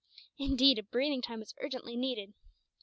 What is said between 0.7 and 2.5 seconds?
a breathing time was urgently needed.